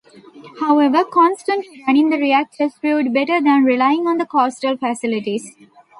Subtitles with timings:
[0.59, 5.55] However, constantly running the reactors proved better than relying on the coastal facilities.